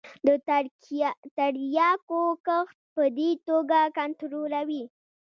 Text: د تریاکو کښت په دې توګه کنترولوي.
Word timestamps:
د 0.25 0.29
تریاکو 1.37 2.21
کښت 2.47 2.77
په 2.95 3.03
دې 3.17 3.29
توګه 3.47 3.79
کنترولوي. 3.97 4.83